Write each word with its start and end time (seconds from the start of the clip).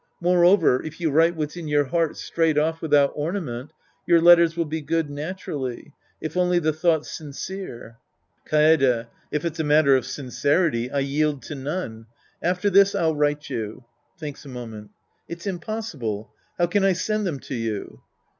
Moreover, 0.19 0.81
if 0.81 0.99
you 0.99 1.11
write 1.11 1.35
what's 1.35 1.55
in 1.55 1.67
your 1.67 1.83
heart 1.83 2.17
straight 2.17 2.57
off 2.57 2.81
without 2.81 3.11
orna 3.13 3.39
ment, 3.41 3.71
your 4.07 4.19
letters 4.19 4.57
will 4.57 4.65
be 4.65 4.81
good 4.81 5.11
naturally. 5.11 5.93
If 6.19 6.35
only 6.35 6.57
the 6.57 6.73
thought's 6.73 7.11
sincere. 7.11 7.97
Kaede. 8.43 9.05
If 9.29 9.45
it's 9.45 9.59
a 9.59 9.63
matter 9.63 9.95
of 9.95 10.07
sincerity, 10.07 10.89
I 10.89 11.01
yield 11.01 11.43
to 11.43 11.53
none. 11.53 12.07
After 12.41 12.71
this 12.71 12.95
I'll 12.95 13.13
write 13.13 13.47
you. 13.51 13.85
{TJiinks 14.19 14.43
a 14.43 14.47
moment^ 14.47 14.89
It's 15.27 15.45
impossible. 15.45 16.33
How 16.57 16.65
can 16.65 16.83
I 16.83 16.93
send 16.93 17.27
them 17.27 17.39
to 17.41 17.53
you. 17.53 18.01